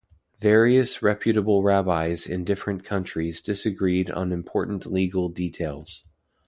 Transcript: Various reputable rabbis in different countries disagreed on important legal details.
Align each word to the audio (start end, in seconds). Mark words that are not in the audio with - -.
Various 0.39 1.03
reputable 1.03 1.61
rabbis 1.61 2.25
in 2.25 2.43
different 2.43 2.83
countries 2.83 3.39
disagreed 3.39 4.09
on 4.09 4.31
important 4.31 4.87
legal 4.87 5.29
details. 5.29 6.05